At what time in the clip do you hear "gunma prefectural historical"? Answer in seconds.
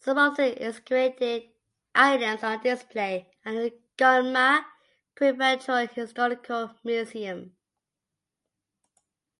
3.96-6.74